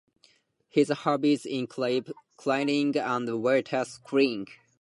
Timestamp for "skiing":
3.85-4.47